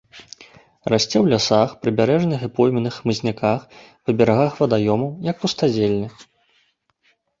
[0.91, 3.59] Расце ў лясах, прыбярэжных і пойменных хмызняках,
[4.07, 6.07] па берагах вадаёмаў, як пустазелле.